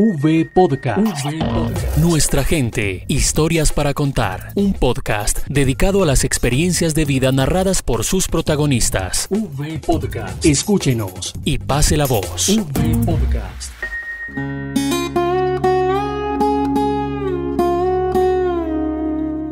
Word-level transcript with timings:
V 0.00 0.48
Podcast. 0.54 1.26
Nuestra 1.96 2.44
gente, 2.44 3.04
historias 3.08 3.72
para 3.72 3.94
contar. 3.94 4.52
Un 4.54 4.72
podcast 4.72 5.40
dedicado 5.48 6.04
a 6.04 6.06
las 6.06 6.22
experiencias 6.22 6.94
de 6.94 7.04
vida 7.04 7.32
narradas 7.32 7.82
por 7.82 8.04
sus 8.04 8.28
protagonistas. 8.28 9.26
V 9.28 9.80
Podcast. 9.84 10.46
Escúchenos 10.46 11.34
y 11.44 11.58
pase 11.58 11.96
la 11.96 12.06
voz. 12.06 12.48
V 12.48 12.96
Podcast. 13.04 13.72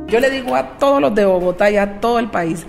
Yo 0.09 0.21
le 0.21 0.31
digo 0.31 0.55
a 0.55 0.79
todos 0.79 1.01
los 1.01 1.13
de 1.13 1.25
Bogotá 1.25 1.69
y 1.73 1.77
a 1.77 1.99
todo 1.99 2.21
el 2.21 2.31
país 2.31 2.65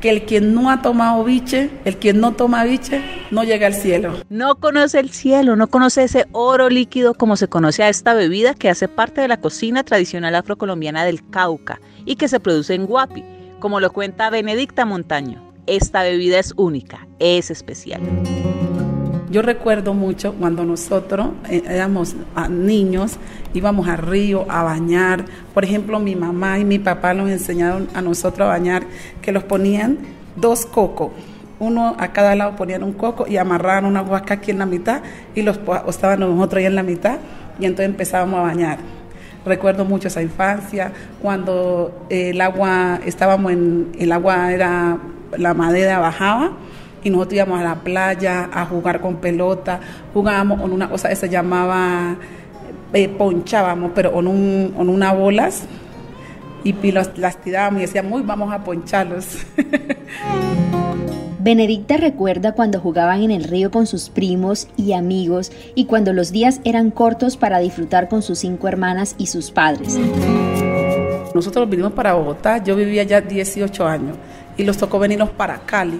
que 0.00 0.10
el 0.10 0.22
quien 0.24 0.54
no 0.54 0.70
ha 0.70 0.82
tomado 0.82 1.22
biche, 1.24 1.70
el 1.84 1.96
quien 1.96 2.20
no 2.20 2.32
toma 2.32 2.64
biche, 2.64 3.02
no 3.30 3.44
llega 3.44 3.66
al 3.66 3.74
cielo. 3.74 4.14
No 4.28 4.56
conoce 4.56 4.98
el 4.98 5.10
cielo, 5.10 5.56
no 5.56 5.68
conoce 5.68 6.04
ese 6.04 6.26
oro 6.32 6.70
líquido 6.70 7.14
como 7.14 7.36
se 7.36 7.48
conoce 7.48 7.82
a 7.82 7.88
esta 7.88 8.14
bebida 8.14 8.54
que 8.54 8.70
hace 8.70 8.88
parte 8.88 9.20
de 9.20 9.28
la 9.28 9.40
cocina 9.40 9.84
tradicional 9.84 10.34
afrocolombiana 10.34 11.04
del 11.04 11.28
Cauca 11.28 11.80
y 12.04 12.16
que 12.16 12.28
se 12.28 12.40
produce 12.40 12.74
en 12.74 12.86
Guapi, 12.86 13.24
como 13.60 13.80
lo 13.80 13.92
cuenta 13.92 14.30
Benedicta 14.30 14.84
Montaño. 14.84 15.52
Esta 15.66 16.02
bebida 16.02 16.38
es 16.38 16.54
única, 16.56 17.06
es 17.18 17.50
especial. 17.50 18.00
Yo 19.30 19.42
recuerdo 19.42 19.94
mucho 19.94 20.34
cuando 20.34 20.64
nosotros 20.64 21.28
eh, 21.48 21.62
éramos 21.64 22.16
ah, 22.34 22.48
niños, 22.48 23.16
íbamos 23.54 23.86
al 23.86 23.98
río 23.98 24.44
a 24.48 24.64
bañar. 24.64 25.24
Por 25.54 25.62
ejemplo, 25.62 26.00
mi 26.00 26.16
mamá 26.16 26.58
y 26.58 26.64
mi 26.64 26.80
papá 26.80 27.14
nos 27.14 27.30
enseñaron 27.30 27.88
a 27.94 28.02
nosotros 28.02 28.46
a 28.46 28.48
bañar, 28.48 28.82
que 29.22 29.30
los 29.30 29.44
ponían 29.44 29.98
dos 30.34 30.66
cocos. 30.66 31.12
Uno 31.60 31.94
a 31.96 32.08
cada 32.08 32.34
lado 32.34 32.56
ponían 32.56 32.82
un 32.82 32.92
coco 32.92 33.24
y 33.28 33.36
amarraban 33.36 33.84
una 33.84 34.02
huasca 34.02 34.34
aquí 34.34 34.50
en 34.50 34.58
la 34.58 34.66
mitad 34.66 35.02
y 35.36 35.42
los 35.42 35.60
estaban 35.86 36.18
nosotros 36.18 36.58
ahí 36.58 36.66
en 36.66 36.74
la 36.74 36.82
mitad 36.82 37.18
y 37.60 37.66
entonces 37.66 37.86
empezábamos 37.86 38.40
a 38.40 38.42
bañar. 38.42 38.78
Recuerdo 39.46 39.84
mucho 39.84 40.08
esa 40.08 40.22
infancia, 40.22 40.92
cuando 41.22 42.06
el 42.10 42.40
agua, 42.40 42.98
estábamos 43.06 43.52
en, 43.52 43.92
el 43.96 44.10
agua 44.10 44.52
era, 44.52 44.98
la 45.38 45.54
madera 45.54 46.00
bajaba 46.00 46.50
y 47.02 47.10
nosotros 47.10 47.34
íbamos 47.34 47.60
a 47.60 47.64
la 47.64 47.74
playa 47.76 48.48
a 48.52 48.66
jugar 48.66 49.00
con 49.00 49.16
pelota, 49.16 49.80
jugábamos 50.12 50.60
con 50.60 50.72
una 50.72 50.88
cosa 50.88 51.08
que 51.08 51.16
se 51.16 51.28
llamaba, 51.28 52.16
eh, 52.92 53.08
ponchábamos, 53.08 53.92
pero 53.94 54.12
con, 54.12 54.26
un, 54.26 54.72
con 54.76 54.88
unas 54.88 55.16
bolas 55.16 55.62
y, 56.64 56.74
las 56.92 57.36
tirábamos 57.38 57.80
y 57.80 57.82
decíamos, 57.86 58.26
vamos 58.26 58.52
a 58.52 58.62
poncharlos. 58.62 59.38
Benedicta 61.42 61.96
recuerda 61.96 62.52
cuando 62.52 62.80
jugaban 62.80 63.22
en 63.22 63.30
el 63.30 63.44
río 63.44 63.70
con 63.70 63.86
sus 63.86 64.10
primos 64.10 64.68
y 64.76 64.92
amigos 64.92 65.50
y 65.74 65.86
cuando 65.86 66.12
los 66.12 66.32
días 66.32 66.60
eran 66.64 66.90
cortos 66.90 67.38
para 67.38 67.60
disfrutar 67.60 68.10
con 68.10 68.20
sus 68.20 68.40
cinco 68.40 68.68
hermanas 68.68 69.14
y 69.16 69.28
sus 69.28 69.50
padres. 69.50 69.98
Nosotros 71.34 71.70
vinimos 71.70 71.92
para 71.92 72.12
Bogotá, 72.12 72.62
yo 72.62 72.76
vivía 72.76 73.04
ya 73.04 73.22
18 73.22 73.86
años 73.86 74.18
y 74.58 74.64
los 74.64 74.76
tocó 74.76 74.98
venirnos 74.98 75.30
para 75.30 75.60
Cali 75.60 75.98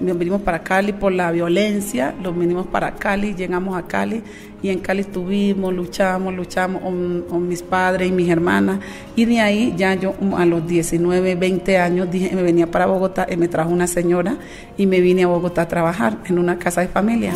venimos 0.00 0.42
para 0.42 0.62
Cali 0.62 0.92
por 0.92 1.12
la 1.12 1.30
violencia, 1.30 2.14
los 2.22 2.36
vinimos 2.38 2.66
para 2.66 2.94
Cali, 2.94 3.34
llegamos 3.34 3.76
a 3.76 3.86
Cali 3.86 4.22
y 4.62 4.70
en 4.70 4.78
Cali 4.80 5.00
estuvimos, 5.00 5.72
luchamos, 5.72 6.34
luchamos 6.34 6.82
con, 6.82 7.48
mis 7.48 7.62
padres 7.62 8.08
y 8.08 8.12
mis 8.12 8.28
hermanas 8.28 8.80
y 9.16 9.24
de 9.24 9.40
ahí 9.40 9.74
ya 9.76 9.94
yo 9.94 10.14
a 10.36 10.44
los 10.46 10.66
19, 10.66 11.34
20 11.34 11.78
años 11.78 12.10
dije, 12.10 12.34
me 12.34 12.42
venía 12.42 12.70
para 12.70 12.86
Bogotá 12.86 13.26
y 13.30 13.36
me 13.36 13.48
trajo 13.48 13.70
una 13.70 13.86
señora 13.86 14.36
y 14.76 14.86
me 14.86 15.00
vine 15.00 15.24
a 15.24 15.26
Bogotá 15.26 15.62
a 15.62 15.68
trabajar 15.68 16.18
en 16.26 16.38
una 16.38 16.58
casa 16.58 16.80
de 16.80 16.88
familia. 16.88 17.32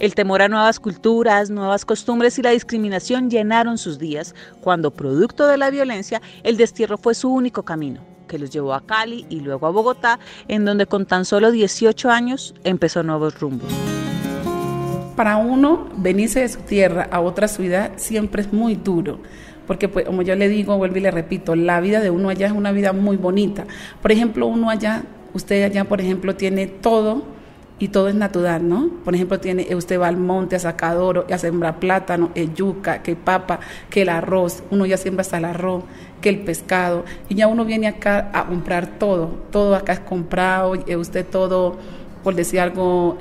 El 0.00 0.14
temor 0.14 0.42
a 0.42 0.48
nuevas 0.48 0.78
culturas, 0.78 1.50
nuevas 1.50 1.84
costumbres 1.84 2.38
y 2.38 2.42
la 2.42 2.50
discriminación 2.50 3.30
llenaron 3.30 3.78
sus 3.78 3.98
días 3.98 4.34
cuando, 4.60 4.92
producto 4.92 5.48
de 5.48 5.56
la 5.56 5.70
violencia, 5.70 6.22
el 6.44 6.56
destierro 6.56 6.98
fue 6.98 7.14
su 7.14 7.28
único 7.28 7.64
camino 7.64 8.07
que 8.28 8.38
los 8.38 8.50
llevó 8.50 8.74
a 8.74 8.82
Cali 8.82 9.26
y 9.28 9.40
luego 9.40 9.66
a 9.66 9.70
Bogotá, 9.70 10.20
en 10.46 10.64
donde 10.64 10.86
con 10.86 11.06
tan 11.06 11.24
solo 11.24 11.50
18 11.50 12.10
años 12.10 12.54
empezó 12.62 13.02
nuevos 13.02 13.40
rumbos. 13.40 13.68
Para 15.16 15.38
uno, 15.38 15.88
venirse 15.96 16.40
de 16.40 16.48
su 16.48 16.60
tierra 16.60 17.08
a 17.10 17.20
otra 17.20 17.48
ciudad 17.48 17.92
siempre 17.96 18.42
es 18.42 18.52
muy 18.52 18.76
duro 18.76 19.18
porque 19.68 19.86
pues 19.86 20.06
como 20.06 20.22
yo 20.22 20.34
le 20.34 20.48
digo, 20.48 20.78
vuelvo 20.78 20.96
y 20.96 21.00
le 21.00 21.10
repito, 21.10 21.54
la 21.54 21.78
vida 21.80 22.00
de 22.00 22.08
uno 22.08 22.30
allá 22.30 22.46
es 22.46 22.52
una 22.52 22.72
vida 22.72 22.94
muy 22.94 23.18
bonita. 23.18 23.66
Por 24.00 24.10
ejemplo, 24.10 24.46
uno 24.46 24.70
allá, 24.70 25.02
usted 25.34 25.62
allá, 25.62 25.84
por 25.84 26.00
ejemplo, 26.00 26.34
tiene 26.34 26.66
todo 26.66 27.22
y 27.78 27.88
todo 27.88 28.08
es 28.08 28.14
natural, 28.14 28.68
¿no? 28.68 28.90
Por 29.04 29.14
ejemplo, 29.14 29.38
tiene 29.38 29.74
usted 29.74 30.00
va 30.00 30.08
al 30.08 30.16
monte 30.16 30.56
a 30.56 30.58
sacar 30.58 30.96
oro, 30.96 31.26
a 31.30 31.38
sembrar 31.38 31.78
plátano, 31.78 32.30
el 32.34 32.54
yuca, 32.54 33.02
que 33.02 33.14
papa, 33.14 33.60
que 33.88 34.02
el 34.02 34.08
arroz, 34.08 34.62
uno 34.70 34.84
ya 34.86 34.96
siembra 34.96 35.22
hasta 35.22 35.38
el 35.38 35.44
arroz, 35.44 35.84
que 36.20 36.28
el 36.28 36.40
pescado, 36.40 37.04
y 37.28 37.36
ya 37.36 37.46
uno 37.46 37.64
viene 37.64 37.86
acá 37.86 38.30
a 38.32 38.46
comprar 38.46 38.98
todo, 38.98 39.30
todo 39.50 39.76
acá 39.76 39.92
es 39.92 40.00
comprado, 40.00 40.74
y 40.74 40.96
usted 40.96 41.24
todo, 41.24 41.76
por 42.24 42.34
decir 42.34 42.60
algo, 42.60 43.18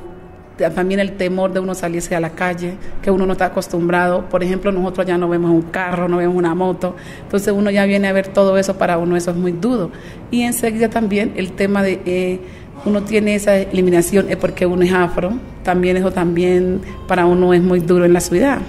también 0.73 0.99
el 0.99 1.17
temor 1.17 1.53
de 1.53 1.59
uno 1.59 1.75
salirse 1.75 2.15
a 2.15 2.19
la 2.19 2.31
calle, 2.31 2.77
que 3.03 3.11
uno 3.11 3.27
no 3.27 3.33
está 3.33 3.45
acostumbrado. 3.45 4.27
Por 4.27 4.43
ejemplo, 4.43 4.71
nosotros 4.71 5.05
ya 5.05 5.15
no 5.17 5.29
vemos 5.29 5.51
un 5.51 5.61
carro, 5.61 6.07
no 6.07 6.17
vemos 6.17 6.35
una 6.35 6.55
moto, 6.55 6.95
entonces 7.21 7.53
uno 7.55 7.69
ya 7.69 7.85
viene 7.85 8.07
a 8.07 8.13
ver 8.13 8.29
todo 8.29 8.57
eso, 8.57 8.75
para 8.75 8.97
uno 8.97 9.15
eso 9.15 9.29
es 9.31 9.37
muy 9.37 9.51
duro. 9.51 9.91
Y 10.31 10.41
enseguida 10.41 10.89
también 10.89 11.33
el 11.35 11.51
tema 11.51 11.83
de... 11.83 12.01
Eh, 12.05 12.39
uno 12.85 13.03
tiene 13.03 13.35
esa 13.35 13.55
eliminación 13.57 14.29
es 14.29 14.37
porque 14.37 14.65
uno 14.65 14.83
es 14.83 14.93
afro, 14.93 15.33
también 15.63 15.97
eso 15.97 16.11
también 16.11 16.81
para 17.07 17.25
uno 17.25 17.53
es 17.53 17.61
muy 17.61 17.79
duro 17.79 18.05
en 18.05 18.13
la 18.13 18.21
ciudad. 18.21 18.59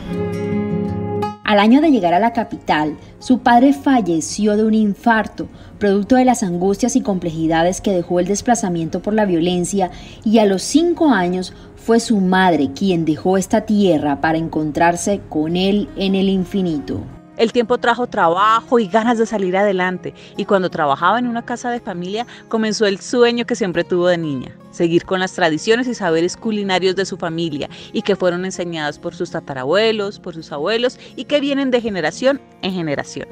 Al 1.48 1.60
año 1.60 1.80
de 1.80 1.90
llegar 1.90 2.12
a 2.12 2.18
la 2.18 2.34
capital, 2.34 2.98
su 3.20 3.38
padre 3.38 3.72
falleció 3.72 4.54
de 4.56 4.64
un 4.64 4.74
infarto, 4.74 5.48
producto 5.78 6.16
de 6.16 6.26
las 6.26 6.42
angustias 6.42 6.94
y 6.94 7.00
complejidades 7.00 7.80
que 7.80 7.92
dejó 7.92 8.20
el 8.20 8.26
desplazamiento 8.26 9.00
por 9.00 9.14
la 9.14 9.24
violencia, 9.24 9.90
y 10.24 10.40
a 10.40 10.44
los 10.44 10.62
cinco 10.62 11.10
años 11.10 11.54
fue 11.74 12.00
su 12.00 12.20
madre 12.20 12.72
quien 12.74 13.06
dejó 13.06 13.38
esta 13.38 13.62
tierra 13.62 14.20
para 14.20 14.36
encontrarse 14.36 15.22
con 15.30 15.56
él 15.56 15.88
en 15.96 16.14
el 16.16 16.28
infinito. 16.28 17.00
El 17.38 17.52
tiempo 17.52 17.78
trajo 17.78 18.08
trabajo 18.08 18.80
y 18.80 18.88
ganas 18.88 19.16
de 19.16 19.24
salir 19.24 19.56
adelante 19.56 20.12
y 20.36 20.44
cuando 20.44 20.70
trabajaba 20.70 21.20
en 21.20 21.28
una 21.28 21.44
casa 21.44 21.70
de 21.70 21.78
familia 21.78 22.26
comenzó 22.48 22.84
el 22.84 22.98
sueño 22.98 23.46
que 23.46 23.54
siempre 23.54 23.84
tuvo 23.84 24.08
de 24.08 24.18
niña, 24.18 24.56
seguir 24.72 25.04
con 25.04 25.20
las 25.20 25.34
tradiciones 25.34 25.86
y 25.86 25.94
saberes 25.94 26.36
culinarios 26.36 26.96
de 26.96 27.06
su 27.06 27.16
familia 27.16 27.70
y 27.92 28.02
que 28.02 28.16
fueron 28.16 28.44
enseñados 28.44 28.98
por 28.98 29.14
sus 29.14 29.30
tatarabuelos, 29.30 30.18
por 30.18 30.34
sus 30.34 30.50
abuelos 30.50 30.98
y 31.14 31.26
que 31.26 31.38
vienen 31.38 31.70
de 31.70 31.80
generación 31.80 32.40
en 32.62 32.72
generación. 32.72 33.28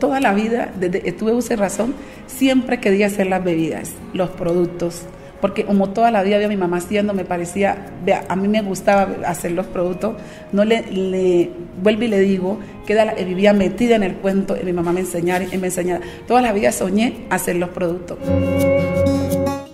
Toda 0.00 0.20
la 0.20 0.34
vida, 0.34 0.72
desde 0.76 1.00
que 1.00 1.12
tuve 1.12 1.56
razón, 1.56 1.94
siempre 2.26 2.80
quería 2.80 3.06
hacer 3.06 3.28
las 3.28 3.44
bebidas, 3.44 3.92
los 4.12 4.30
productos 4.30 5.02
porque 5.40 5.64
como 5.64 5.90
toda 5.90 6.10
la 6.10 6.22
vida 6.22 6.36
había 6.36 6.48
mi 6.48 6.56
mamá 6.56 6.78
haciendo, 6.78 7.14
me 7.14 7.24
parecía, 7.24 7.86
vea, 8.04 8.24
a 8.28 8.36
mí 8.36 8.48
me 8.48 8.62
gustaba 8.62 9.08
hacer 9.26 9.52
los 9.52 9.66
productos, 9.66 10.14
no 10.52 10.64
le, 10.64 10.82
le 10.90 11.50
vuelvo 11.82 12.04
y 12.04 12.08
le 12.08 12.20
digo, 12.20 12.58
que 12.86 13.24
vivía 13.24 13.52
metida 13.52 13.96
en 13.96 14.02
el 14.02 14.14
cuento 14.16 14.56
y 14.60 14.64
mi 14.64 14.72
mamá 14.72 14.92
me 14.92 15.00
enseñara 15.00 15.44
y 15.44 15.58
me 15.58 15.68
enseñara. 15.68 16.00
Toda 16.26 16.42
la 16.42 16.52
vida 16.52 16.72
soñé 16.72 17.26
hacer 17.30 17.56
los 17.56 17.70
productos. 17.70 18.18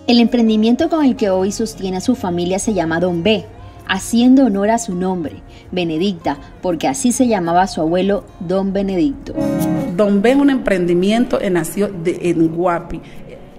El 0.07 0.19
emprendimiento 0.19 0.89
con 0.89 1.03
el 1.03 1.15
que 1.15 1.29
hoy 1.29 1.51
sostiene 1.51 1.97
a 1.97 2.01
su 2.01 2.15
familia 2.15 2.59
se 2.59 2.73
llama 2.73 2.99
Don 2.99 3.23
B, 3.23 3.45
haciendo 3.87 4.45
honor 4.45 4.69
a 4.69 4.77
su 4.77 4.95
nombre, 4.95 5.37
Benedicta, 5.71 6.37
porque 6.61 6.87
así 6.87 7.11
se 7.11 7.27
llamaba 7.27 7.67
su 7.67 7.81
abuelo 7.81 8.23
Don 8.39 8.71
Benedicto. 8.71 9.33
Don 9.95 10.21
B 10.21 10.31
es 10.31 10.35
un 10.37 10.49
emprendimiento 10.49 11.39
que 11.39 11.49
nació 11.49 11.89
en 12.05 12.47
Guapi, 12.49 13.01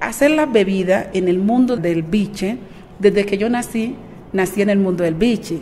hacer 0.01 0.31
la 0.31 0.47
bebida 0.47 1.11
en 1.13 1.29
el 1.29 1.39
mundo 1.39 1.77
del 1.77 2.03
biche, 2.03 2.59
desde 2.99 3.25
que 3.27 3.39
yo 3.39 3.49
nací, 3.49 3.95
nací 4.33 4.63
en 4.63 4.71
el 4.71 4.79
mundo 4.79 5.05
del 5.05 5.15
biche. 5.15 5.59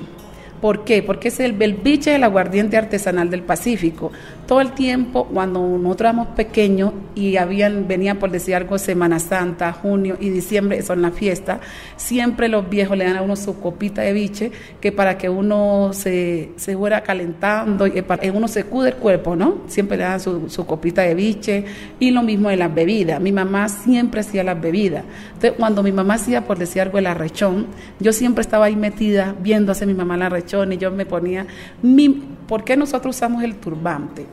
¿Por 0.61 0.85
qué? 0.85 1.03
Porque 1.03 1.29
es 1.29 1.39
el, 1.41 1.53
biche 1.53 2.13
del 2.13 2.25
aguardiente 2.25 2.77
artesanal 2.77 3.29
del 3.29 3.43
Pacífico. 3.43 4.11
Todo 4.47 4.61
el 4.61 4.73
tiempo, 4.73 5.27
cuando 5.27 5.61
nosotros 5.61 6.11
éramos 6.11 6.29
pequeños 6.29 6.93
y 7.15 7.37
habían, 7.37 7.87
venía 7.89 8.19
por 8.19 8.31
decir 8.31 8.55
algo, 8.55 8.79
Semana 8.79 9.19
Santa, 9.19 9.73
junio 9.73 10.17
y 10.19 10.31
diciembre, 10.31 10.83
son 10.83 11.03
la 11.03 11.11
fiesta, 11.11 11.61
siempre 11.97 12.49
los 12.49 12.71
viejos 12.71 12.97
le 12.97 13.05
dan 13.05 13.17
a 13.17 13.23
uno 13.23 13.37
su 13.37 13.61
copita 13.61 14.03
de 14.03 14.13
biche, 14.13 14.53
que 14.81 14.93
para 14.93 15.19
que 15.19 15.29
uno 15.29 15.91
se, 15.93 16.51
se 16.57 16.77
fuera 16.77 17.03
calentando, 17.03 17.87
y 17.87 18.01
para 18.03 18.23
que 18.23 18.31
uno 18.31 18.49
se 18.49 18.65
cude 18.65 18.91
el 18.91 18.95
cuerpo, 18.97 19.37
¿no? 19.37 19.63
Siempre 19.67 19.99
le 19.99 20.05
dan 20.05 20.21
su, 20.21 20.49
su 20.49 20.65
copita 20.65 21.03
de 21.03 21.15
biche 21.15 21.65
y 22.01 22.13
lo 22.13 22.23
mismo 22.23 22.49
de 22.49 22.57
las 22.57 22.75
bebidas. 22.75 23.21
Mi 23.21 23.33
mamá 23.33 23.69
siempre 23.69 24.21
hacía 24.21 24.45
las 24.45 24.61
bebidas. 24.61 25.05
Entonces, 25.35 25.53
cuando 25.59 25.83
mi 25.83 25.93
mamá 25.93 26.15
hacía, 26.15 26.47
por 26.47 26.57
decir 26.57 26.83
algo, 26.83 26.99
el 26.99 27.07
arrechón, 27.07 27.67
yo 28.01 28.13
siempre 28.13 28.43
estaba 28.43 28.67
ahí 28.67 28.77
metida 28.77 29.35
viendo 29.43 29.73
hacer 29.73 29.89
mi 29.89 29.95
mamá 29.95 30.17
la 30.17 30.27
arrechón 30.27 30.46
y 30.47 30.79
yo 30.79 30.91
me 30.91 31.07
ponía, 31.07 31.47
mi, 31.83 32.09
¿por 32.49 32.65
qué 32.65 32.77
nosotros 32.77 33.17
usamos 33.17 33.43
el 33.43 33.57
turbante? 33.57 34.27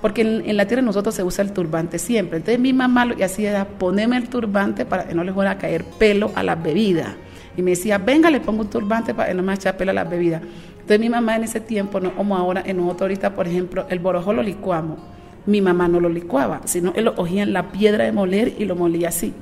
Porque 0.00 0.22
en, 0.22 0.56
la 0.56 0.66
tierra 0.66 0.82
nosotros 0.82 1.14
se 1.14 1.24
usa 1.24 1.44
el 1.44 1.52
turbante 1.52 1.98
siempre. 1.98 2.38
Entonces 2.38 2.60
mi 2.60 2.72
mamá 2.72 3.04
lo 3.04 3.16
que 3.16 3.24
hacía 3.24 3.50
era 3.50 3.64
ponerme 3.66 4.16
el 4.16 4.28
turbante 4.28 4.84
para 4.84 5.08
que 5.08 5.14
no 5.14 5.24
le 5.24 5.32
fuera 5.32 5.52
a 5.52 5.58
caer 5.58 5.84
pelo 5.84 6.30
a 6.34 6.42
las 6.42 6.62
bebidas. 6.62 7.14
Y 7.56 7.62
me 7.62 7.72
decía, 7.72 7.98
venga, 7.98 8.30
le 8.30 8.40
pongo 8.40 8.62
un 8.62 8.70
turbante 8.70 9.14
para 9.14 9.30
que 9.30 9.34
no 9.34 9.42
me 9.42 9.52
eche 9.54 9.72
pelo 9.72 9.90
a 9.90 9.94
las 9.94 10.08
bebidas. 10.08 10.42
Entonces 10.72 11.00
mi 11.00 11.08
mamá 11.10 11.36
en 11.36 11.44
ese 11.44 11.60
tiempo, 11.60 12.00
no 12.00 12.14
como 12.14 12.36
ahora, 12.36 12.62
en 12.64 12.76
nosotros 12.76 13.02
ahorita, 13.02 13.34
por 13.34 13.48
ejemplo, 13.48 13.86
el 13.90 13.98
borojo 13.98 14.32
lo 14.32 14.42
licuamos. 14.42 14.98
Mi 15.46 15.60
mamá 15.60 15.88
no 15.88 15.98
lo 16.00 16.08
licuaba, 16.08 16.60
sino 16.64 16.92
él 16.94 17.04
lo 17.04 17.14
cogía 17.14 17.42
en 17.42 17.52
la 17.52 17.72
piedra 17.72 18.04
de 18.04 18.12
moler 18.12 18.54
y 18.58 18.64
lo 18.64 18.76
molía 18.76 19.08
así. 19.08 19.34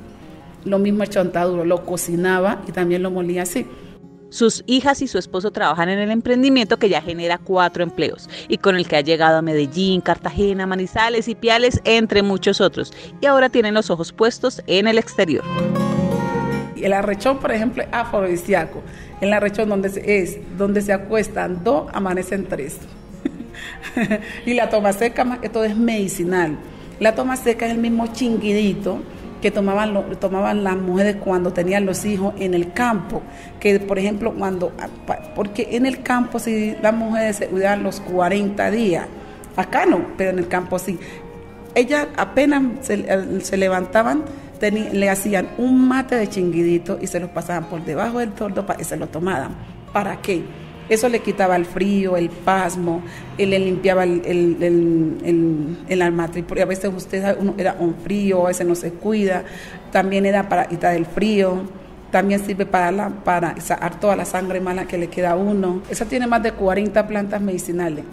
Lo 0.65 0.79
mismo 0.79 1.03
el 1.03 1.11
chontaduro, 1.11 1.65
lo 1.65 1.85
cocinaba 1.85 2.63
y 2.67 2.73
también 2.73 3.03
lo 3.03 3.11
molía 3.11 3.43
así. 3.43 3.67
Sus 4.37 4.65
hijas 4.67 5.01
y 5.01 5.09
su 5.09 5.17
esposo 5.17 5.51
trabajan 5.51 5.89
en 5.89 5.99
el 5.99 6.11
emprendimiento 6.11 6.79
que 6.79 6.91
ya 6.91 7.01
genera 7.01 7.39
cuatro 7.39 7.83
empleos 7.83 8.29
y 8.49 8.59
con 8.59 8.77
el 8.77 8.87
que 8.87 8.97
ha 8.97 9.01
llegado 9.01 9.39
a 9.39 9.41
Medellín, 9.41 10.03
Cartagena, 10.03 10.67
Manizales 10.67 11.27
y 11.29 11.35
Piales, 11.35 11.81
entre 11.85 12.23
muchos 12.23 12.61
otros. 12.61 12.93
Y 13.23 13.25
ahora 13.25 13.49
tienen 13.49 13.73
los 13.73 13.89
ojos 13.89 14.13
puestos 14.13 14.63
en 14.67 14.89
el 14.89 14.99
exterior. 14.99 15.43
El 16.77 16.93
arrechón, 16.93 17.39
por 17.39 17.51
ejemplo, 17.51 17.83
es 17.83 17.89
afrodisíaco. 17.91 18.83
El 19.23 19.33
arrechón 19.33 19.71
donde 19.71 19.89
es 20.05 20.37
donde 20.59 20.83
se 20.83 20.93
acuestan 20.93 21.65
dos, 21.65 21.89
amanecen 21.95 22.45
tres. 22.47 22.77
y 24.45 24.53
la 24.53 24.69
toma 24.69 24.93
seca, 24.93 25.39
esto 25.41 25.65
es 25.65 25.75
medicinal. 25.75 26.59
La 27.01 27.15
toma 27.15 27.37
seca 27.37 27.65
es 27.65 27.73
el 27.73 27.79
mismo 27.79 28.07
chinguidito 28.13 29.01
que 29.41 29.51
tomaban, 29.51 29.95
lo, 29.95 30.03
tomaban 30.17 30.65
las 30.65 30.77
mujeres 30.77 31.17
cuando 31.17 31.53
tenían 31.53 31.87
los 31.87 32.05
hijos 32.05 32.35
en 32.39 32.55
el 32.55 32.73
campo, 32.73 33.23
que 33.61 33.79
por 33.81 33.99
ejemplo 33.99 34.35
cuando, 34.35 34.73
porque 35.35 35.69
en 35.73 35.87
el 35.87 36.03
campo 36.03 36.39
si 36.39 36.75
las 36.83 36.95
mujeres 36.95 37.37
se 37.37 37.49
cuidaban 37.49 37.83
los 37.83 38.01
40 38.01 38.71
días, 38.71 39.07
acá 39.57 39.87
no, 39.87 40.01
pero 40.17 40.31
en 40.31 40.39
el 40.39 40.49
campo 40.49 40.79
sí. 40.79 40.99
Ellas 41.75 42.07
apenas 42.17 42.63
se, 42.81 43.41
se 43.43 43.57
levantaban, 43.57 44.25
le 44.61 45.11
hacían 45.11 45.49
un 45.59 45.87
mate 45.87 46.17
de 46.17 46.29
chinguidito 46.29 46.99
y 47.01 47.07
se 47.07 47.21
los 47.21 47.31
pasaban 47.31 47.65
por 47.65 47.85
debajo 47.85 48.21
del 48.21 48.33
tordo 48.33 48.65
y 48.79 48.85
se 48.85 48.97
lo 48.97 49.09
tomaban. 49.09 49.55
¿Para 49.93 50.17
qué? 50.23 50.43
Eso 50.89 51.09
le 51.09 51.21
quitaba 51.21 51.57
el 51.57 51.65
frío, 51.65 52.17
el 52.17 52.31
pasmo, 52.31 53.03
él 53.39 53.51
le 53.51 53.59
limpiaba 53.59 54.05
el, 54.05 54.23
el, 54.25 54.63
el, 54.63 55.77
el, 55.89 56.45
porque 56.45 56.63
a 56.63 56.67
veces 56.67 56.91
usted 56.95 57.37
era 57.59 57.77
un 57.79 57.95
frío, 57.97 58.45
a 58.45 58.49
veces 58.49 58.67
no 58.67 58.75
se 58.75 58.93
cuida, 58.93 59.45
también 59.91 60.27
era 60.27 60.49
para 60.49 60.67
quitar 60.67 60.95
el 60.95 61.07
frío, 61.07 61.63
también 62.11 62.45
sirve 62.45 62.67
para, 62.67 62.93
la, 62.93 63.09
para 63.11 63.61
sacar 63.61 63.99
toda 63.99 64.15
la 64.15 64.25
sangre 64.25 64.61
mala 64.61 64.87
que 64.87 64.97
le 64.97 65.09
queda 65.09 65.33
a 65.33 65.37
uno. 65.37 65.83
Esa 65.91 66.05
tiene 66.05 66.27
más 66.27 66.43
de 66.43 66.53
40 66.53 67.07
plantas 67.07 67.41
medicinales. 67.41 68.05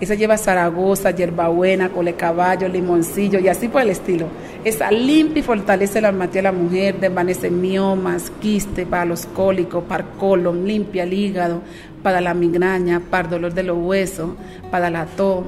Esa 0.00 0.14
lleva 0.14 0.38
Zaragoza, 0.38 1.10
hierbabuena, 1.10 1.88
cole 1.88 2.14
caballo, 2.14 2.68
limoncillo 2.68 3.40
y 3.40 3.48
así 3.48 3.66
por 3.66 3.82
el 3.82 3.90
estilo. 3.90 4.26
Esa 4.64 4.92
limpia 4.92 5.40
y 5.40 5.42
fortalece 5.42 6.00
la 6.00 6.08
alma 6.08 6.28
de 6.28 6.40
la 6.40 6.52
mujer, 6.52 7.00
desvanece 7.00 7.50
miomas, 7.50 8.30
quiste 8.40 8.86
para 8.86 9.04
los 9.04 9.26
cólicos, 9.26 9.82
para 9.84 10.04
colon, 10.04 10.64
limpia 10.68 11.02
el 11.02 11.12
hígado, 11.12 11.62
para 12.02 12.20
la 12.20 12.34
migraña, 12.34 13.00
para 13.10 13.24
el 13.24 13.30
dolor 13.30 13.54
de 13.54 13.62
los 13.62 13.78
huesos, 13.78 14.30
para 14.70 14.90
la 14.90 15.06
tos. 15.06 15.44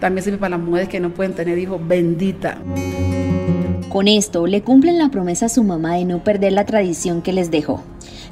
También 0.00 0.24
sirve 0.24 0.38
para 0.38 0.56
las 0.56 0.66
mujeres 0.66 0.88
que 0.88 1.00
no 1.00 1.10
pueden 1.10 1.34
tener 1.34 1.58
hijos, 1.58 1.80
bendita. 1.86 2.58
Con 3.88 4.08
esto 4.08 4.46
le 4.46 4.62
cumplen 4.62 4.98
la 4.98 5.10
promesa 5.10 5.46
a 5.46 5.48
su 5.50 5.64
mamá 5.64 5.96
de 5.96 6.06
no 6.06 6.24
perder 6.24 6.54
la 6.54 6.64
tradición 6.64 7.20
que 7.20 7.32
les 7.32 7.50
dejó. 7.50 7.82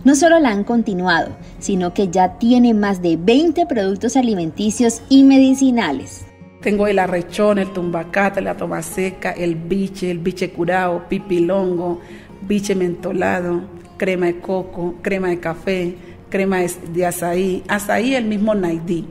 No 0.05 0.14
solo 0.14 0.40
la 0.40 0.49
han 0.49 0.64
continuado, 0.64 1.37
sino 1.58 1.93
que 1.93 2.08
ya 2.08 2.38
tiene 2.38 2.72
más 2.72 3.02
de 3.02 3.19
20 3.19 3.67
productos 3.67 4.17
alimenticios 4.17 5.02
y 5.11 5.22
medicinales. 5.25 6.25
Tengo 6.62 6.87
el 6.87 6.99
arrechón, 6.99 7.58
el 7.58 7.72
tumbacate, 7.72 8.40
la 8.40 8.56
toma 8.56 8.82
seca, 8.82 9.32
el 9.32 9.55
biche, 9.55 10.11
el 10.11 10.19
biche 10.19 10.50
curado, 10.50 11.06
pipilongo, 11.08 12.00
biche 12.43 12.75
mentolado, 12.75 13.62
crema 13.99 14.26
de 14.26 14.40
coco, 14.40 14.94
crema 15.02 15.28
de 15.28 15.40
café, 15.40 15.94
crema 16.31 16.61
de 16.61 17.06
azaí, 17.06 17.62
azaí 17.69 18.15
el 18.15 18.25
mismo 18.25 18.55
naidí. 18.55 19.06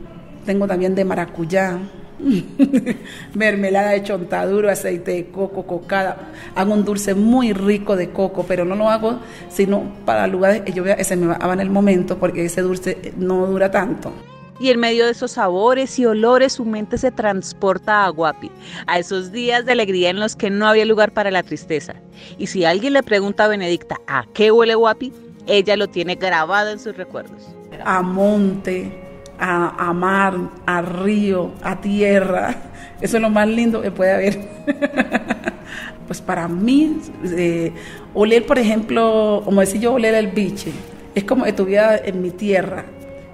Tengo 0.45 0.65
también 0.65 0.95
de 0.95 1.05
maracuyá, 1.05 1.77
mermelada 3.33 3.91
de 3.91 4.03
chontaduro, 4.03 4.69
aceite 4.69 5.11
de 5.11 5.25
coco, 5.27 5.65
cocada. 5.65 6.31
Hago 6.55 6.73
un 6.73 6.83
dulce 6.83 7.13
muy 7.13 7.53
rico 7.53 7.95
de 7.95 8.09
coco, 8.09 8.45
pero 8.47 8.65
no 8.65 8.75
lo 8.75 8.89
hago 8.89 9.19
sino 9.49 9.83
para 10.05 10.27
lugares 10.27 10.61
que 10.61 10.73
yo 10.73 10.83
vea 10.83 10.95
que 10.95 11.03
se 11.03 11.15
me 11.15 11.27
va 11.27 11.53
en 11.53 11.59
el 11.59 11.69
momento 11.69 12.17
porque 12.17 12.45
ese 12.45 12.61
dulce 12.61 13.13
no 13.17 13.45
dura 13.45 13.71
tanto. 13.71 14.11
Y 14.59 14.71
en 14.71 14.79
medio 14.79 15.05
de 15.05 15.11
esos 15.11 15.31
sabores 15.31 15.97
y 15.99 16.05
olores 16.05 16.53
su 16.53 16.65
mente 16.65 16.97
se 16.97 17.11
transporta 17.11 18.05
a 18.05 18.09
Guapi, 18.09 18.51
a 18.87 18.99
esos 18.99 19.31
días 19.31 19.65
de 19.65 19.71
alegría 19.71 20.09
en 20.09 20.19
los 20.19 20.35
que 20.35 20.49
no 20.49 20.67
había 20.67 20.83
lugar 20.83 21.13
para 21.13 21.31
la 21.31 21.43
tristeza. 21.43 21.95
Y 22.37 22.47
si 22.47 22.65
alguien 22.65 22.91
le 22.91 23.01
pregunta 23.01 23.45
a 23.45 23.47
Benedicta 23.47 24.01
a 24.05 24.25
qué 24.33 24.51
huele 24.51 24.75
Guapi, 24.75 25.13
ella 25.47 25.75
lo 25.75 25.87
tiene 25.87 26.15
grabado 26.15 26.71
en 26.71 26.79
sus 26.79 26.95
recuerdos. 26.95 27.47
A 27.83 28.01
monte, 28.01 28.91
a, 29.39 29.93
mar, 29.93 30.35
a 30.65 30.81
río, 30.81 31.51
a 31.61 31.79
tierra. 31.79 32.55
Eso 33.01 33.17
es 33.17 33.21
lo 33.21 33.29
más 33.29 33.47
lindo 33.47 33.81
que 33.81 33.91
puede 33.91 34.11
haber. 34.11 34.39
pues 36.07 36.21
para 36.21 36.47
mí, 36.47 36.99
eh, 37.25 37.71
oler, 38.13 38.45
por 38.45 38.59
ejemplo, 38.59 39.41
como 39.45 39.61
decía 39.61 39.79
yo, 39.79 39.93
oler 39.93 40.15
el 40.15 40.27
biche, 40.27 40.71
es 41.15 41.23
como 41.23 41.43
que 41.43 41.51
estuviera 41.51 41.97
en 41.97 42.21
mi 42.21 42.31
tierra 42.31 42.85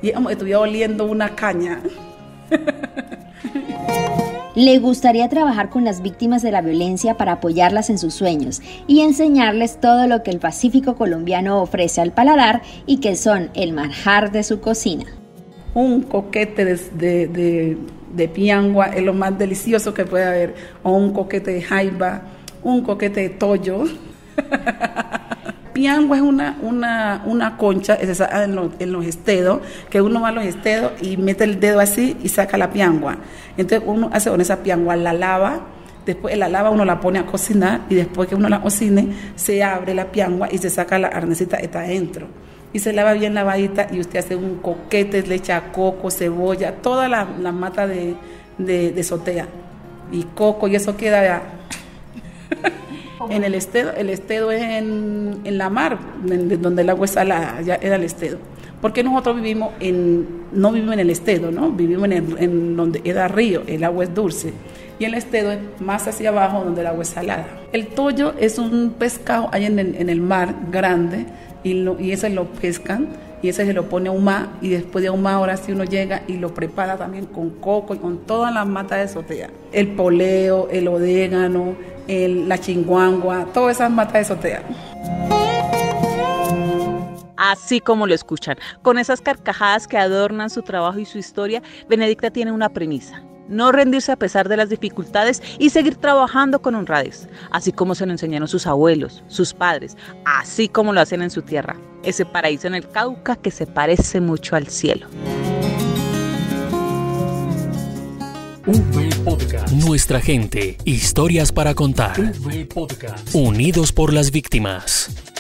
y 0.02 0.10
es 0.10 0.14
como 0.14 0.28
que 0.28 0.34
estuviera 0.34 0.60
oliendo 0.60 1.06
una 1.06 1.30
caña. 1.36 1.82
Le 4.56 4.80
gustaría 4.80 5.28
trabajar 5.28 5.70
con 5.70 5.84
las 5.84 6.02
víctimas 6.02 6.42
de 6.42 6.50
la 6.50 6.62
violencia 6.62 7.18
para 7.18 7.34
apoyarlas 7.34 7.90
en 7.90 7.98
sus 7.98 8.14
sueños 8.14 8.62
y 8.88 9.02
enseñarles 9.02 9.82
todo 9.82 10.08
lo 10.08 10.24
que 10.24 10.32
el 10.32 10.40
Pacífico 10.40 10.96
colombiano 10.96 11.62
ofrece 11.62 12.00
al 12.00 12.14
paladar 12.14 12.62
y 12.86 13.02
que 13.02 13.18
son 13.18 13.50
el 13.54 13.74
manjar 13.74 14.32
de 14.32 14.44
su 14.44 14.62
cocina. 14.62 15.06
Un 15.74 16.04
coquete 16.04 16.64
de, 16.64 17.78
de, 18.14 18.28
piangua 18.30 18.86
es 18.86 19.04
lo 19.04 19.14
más 19.14 19.38
delicioso 19.38 19.94
que 19.94 20.06
puede 20.06 20.24
haber, 20.24 20.56
o 20.84 20.92
un 20.92 21.12
coquete 21.12 21.52
de 21.52 21.62
jaiba, 21.62 22.22
un 22.64 22.82
coquete 22.82 23.20
de 23.24 23.30
tollo. 23.30 23.84
piangua 25.76 26.16
es 26.16 26.24
una, 26.24 26.58
una, 26.62 27.22
una 27.26 27.58
concha 27.58 27.98
en 28.00 28.56
los, 28.56 28.70
en 28.80 28.94
los 28.94 29.06
estedos, 29.06 29.60
que 29.90 30.02
uno 30.02 30.22
va 30.22 30.30
a 30.30 30.32
los 30.32 30.46
estedos 30.46 30.94
y 31.02 31.18
mete 31.18 31.44
el 31.44 31.60
dedo 31.60 31.82
así 31.82 32.16
y 32.24 32.30
saca 32.30 32.58
la 32.58 32.72
piangua. 32.72 33.18
Entonces 33.58 33.86
uno 33.86 34.10
hace 34.14 34.30
con 34.30 34.40
esa 34.40 34.64
piangua, 34.64 34.96
la 34.96 35.12
lava, 35.12 35.60
después 36.06 36.38
la 36.38 36.48
lava 36.48 36.70
uno 36.70 36.86
la 36.86 37.02
pone 37.02 37.20
a 37.20 37.26
cocinar 37.26 37.82
y 37.90 37.96
después 37.96 38.30
que 38.30 38.36
uno 38.36 38.48
la 38.48 38.62
cocine 38.62 39.10
se 39.36 39.64
abre 39.64 39.94
la 39.94 40.06
piangua 40.14 40.48
y 40.50 40.60
se 40.60 40.70
saca 40.70 40.98
la 40.98 41.10
arnecita 41.10 41.58
está 41.58 41.82
adentro. 41.82 42.28
Y 42.72 42.80
se 42.80 42.94
lava 42.94 43.12
bien 43.12 43.34
lavadita 43.34 43.88
y 43.92 44.00
usted 44.00 44.20
hace 44.20 44.38
un 44.38 44.60
coquete, 44.60 45.24
le 45.24 45.36
echa 45.36 45.74
coco, 45.74 46.10
cebolla, 46.10 46.72
toda 46.76 47.10
la, 47.10 47.26
mata 47.52 47.86
de, 47.86 48.16
de, 48.58 49.04
sotea. 49.04 49.48
Y 50.10 50.24
coco 50.24 50.70
y 50.70 50.76
eso 50.76 50.96
queda 50.96 51.42
en 53.30 53.44
el 53.44 53.56
estedo, 53.56 53.92
el 53.96 54.10
estedo 54.10 54.52
es 54.52 54.62
en, 54.62 55.42
en 55.44 55.58
la 55.58 55.70
mar, 55.70 55.98
donde 56.24 56.82
el 56.82 56.90
agua 56.90 57.06
es 57.06 57.12
salada, 57.12 57.62
ya 57.62 57.76
era 57.76 57.96
el 57.96 58.04
estedo. 58.04 58.38
Porque 58.82 59.04
nosotros 59.04 59.38
vivimos 59.38 59.72
en, 59.80 60.28
no 60.52 60.72
vivimos 60.72 60.94
en 60.94 61.00
el 61.00 61.10
estedo, 61.10 61.52
¿no? 61.52 61.72
Vivimos 61.72 62.06
en, 62.10 62.36
en 62.38 62.76
donde 62.76 63.02
era 63.04 63.28
río, 63.28 63.64
el 63.68 63.84
agua 63.84 64.04
es 64.04 64.14
dulce. 64.14 64.54
Y 65.00 65.06
el 65.06 65.14
estedo 65.14 65.52
es 65.52 65.60
más 65.80 66.08
hacia 66.08 66.30
abajo, 66.30 66.64
donde 66.64 66.82
el 66.82 66.88
agua 66.88 67.04
es 67.04 67.10
salada. 67.10 67.48
El 67.74 67.88
tollo 67.88 68.34
es 68.40 68.60
un 68.60 68.96
pescado 68.98 69.50
ahí 69.52 69.66
en 69.66 69.80
en 69.80 70.10
el 70.10 70.22
mar 70.22 70.56
grande, 70.72 71.26
y, 71.66 71.74
lo, 71.74 72.00
y 72.00 72.12
ese 72.12 72.30
lo 72.30 72.46
pescan 72.46 73.10
y 73.42 73.50
ese 73.50 73.66
se 73.66 73.74
lo 73.74 73.90
pone 73.90 74.08
a 74.10 74.12
humar 74.12 74.50
y 74.62 74.70
después 74.70 75.02
de 75.02 75.10
ahumar 75.10 75.34
ahora 75.34 75.58
sí 75.58 75.72
uno 75.72 75.84
llega 75.84 76.22
y 76.28 76.38
lo 76.38 76.54
prepara 76.54 76.96
también 76.96 77.26
con 77.26 77.50
coco 77.50 77.96
y 77.96 77.98
con 77.98 78.20
todas 78.20 78.54
las 78.54 78.66
matas 78.68 79.00
de 79.00 79.08
sotea. 79.08 79.50
El 79.72 79.90
poleo, 79.90 80.70
el 80.72 80.88
odégano, 80.88 81.76
el, 82.08 82.48
la 82.48 82.58
chinguangua, 82.58 83.46
todas 83.54 83.78
esas 83.78 83.92
matas 83.92 84.14
de 84.14 84.36
sotea. 84.36 84.64
Así 87.38 87.82
como 87.82 88.08
lo 88.08 88.14
escuchan, 88.14 88.58
con 88.82 88.98
esas 88.98 89.22
carcajadas 89.22 89.88
que 89.88 89.98
adornan 89.98 90.50
su 90.50 90.62
trabajo 90.62 91.00
y 91.00 91.06
su 91.06 91.18
historia, 91.18 91.62
Benedicta 91.88 92.32
tiene 92.32 92.52
una 92.52 92.70
premisa 92.70 93.22
no 93.48 93.72
rendirse 93.72 94.12
a 94.12 94.16
pesar 94.16 94.50
de 94.50 94.58
las 94.58 94.70
dificultades 94.70 95.42
y 95.60 95.70
seguir 95.70 95.96
trabajando 95.96 96.62
con 96.62 96.76
honradez, 96.76 97.28
así 97.52 97.72
como 97.72 97.96
se 97.96 98.06
lo 98.06 98.12
enseñaron 98.12 98.48
sus 98.48 98.68
abuelos, 98.68 99.24
sus 99.28 99.54
padres, 99.54 99.98
así 100.26 100.68
como 100.68 100.94
lo 100.94 101.02
hacen 101.02 101.22
en 101.22 101.30
su 101.30 101.42
tierra, 101.42 101.76
ese 102.04 102.26
paraíso 102.26 102.68
en 102.68 102.76
el 102.76 102.90
Cauca 102.90 103.36
que 103.36 103.52
se 103.52 103.68
parece 103.68 104.22
mucho 104.22 104.56
al 104.56 104.68
cielo. 104.68 105.08
Nuestra 109.74 110.22
gente, 110.22 110.78
historias 110.86 111.52
para 111.52 111.74
contar. 111.74 112.16
Unidos 113.34 113.92
por 113.92 114.14
las 114.14 114.32
víctimas. 114.32 115.35